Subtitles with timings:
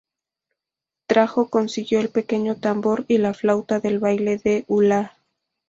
[1.05, 5.19] Trajo consigo el pequeño tambor y la flauta del baile del hula.